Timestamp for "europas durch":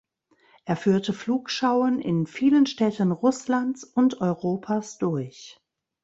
4.19-5.61